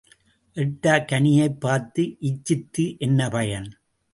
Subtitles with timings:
[0.55, 3.69] எட்டாக் கனியைப் பார்த்து இச்சித்து என்ன பயன்?